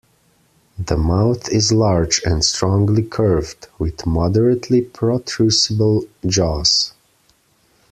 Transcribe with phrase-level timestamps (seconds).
[0.79, 6.93] The mouth is large and strongly curved, with moderately protrusible jaws.